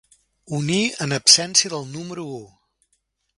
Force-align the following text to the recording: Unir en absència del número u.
Unir 0.59 0.79
en 1.05 1.13
absència 1.17 1.73
del 1.75 1.85
número 1.99 2.25
u. 2.39 2.41